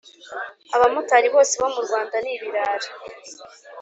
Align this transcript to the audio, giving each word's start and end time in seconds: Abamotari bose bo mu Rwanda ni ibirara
Abamotari 0.75 1.27
bose 1.35 1.53
bo 1.61 1.67
mu 1.75 1.81
Rwanda 1.85 2.15
ni 2.19 2.31
ibirara 2.35 2.87